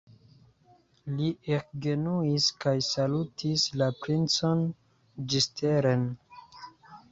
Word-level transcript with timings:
Li 1.19 1.27
ekgenuis 1.57 2.47
kaj 2.65 2.73
salutis 2.89 3.67
la 3.83 3.91
princon 4.01 4.67
ĝisteren. 5.37 6.11